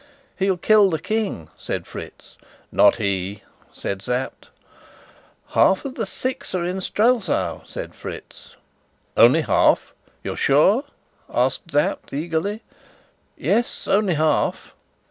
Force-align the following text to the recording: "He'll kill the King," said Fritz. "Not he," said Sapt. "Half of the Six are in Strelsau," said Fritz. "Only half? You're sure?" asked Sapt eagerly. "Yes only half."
"He'll 0.35 0.57
kill 0.57 0.89
the 0.89 0.97
King," 0.97 1.47
said 1.59 1.85
Fritz. 1.85 2.35
"Not 2.71 2.95
he," 2.95 3.43
said 3.71 4.01
Sapt. 4.01 4.49
"Half 5.49 5.85
of 5.85 5.93
the 5.93 6.07
Six 6.07 6.55
are 6.55 6.63
in 6.65 6.81
Strelsau," 6.81 7.61
said 7.67 7.93
Fritz. 7.93 8.55
"Only 9.15 9.41
half? 9.41 9.93
You're 10.23 10.35
sure?" 10.37 10.85
asked 11.31 11.69
Sapt 11.69 12.13
eagerly. 12.13 12.63
"Yes 13.37 13.87
only 13.87 14.15
half." 14.15 14.73